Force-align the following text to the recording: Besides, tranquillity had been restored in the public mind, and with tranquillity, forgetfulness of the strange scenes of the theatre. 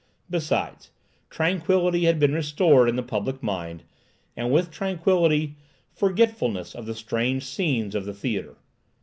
Besides, 0.31 0.89
tranquillity 1.29 2.05
had 2.05 2.19
been 2.19 2.33
restored 2.33 2.89
in 2.89 2.95
the 2.95 3.03
public 3.03 3.43
mind, 3.43 3.83
and 4.35 4.51
with 4.51 4.71
tranquillity, 4.71 5.57
forgetfulness 5.91 6.73
of 6.73 6.87
the 6.87 6.95
strange 6.95 7.45
scenes 7.45 7.93
of 7.93 8.05
the 8.05 8.13
theatre. 8.15 8.55